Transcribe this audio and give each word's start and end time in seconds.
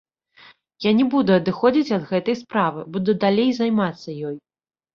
Я 0.85 0.91
не 1.01 1.05
буду 1.15 1.31
адыходзіць 1.39 1.95
ад 1.99 2.09
гэтай 2.13 2.35
справы, 2.41 2.81
буду 2.99 3.11
далей 3.27 3.49
займацца 3.61 4.21
ёй. 4.35 4.39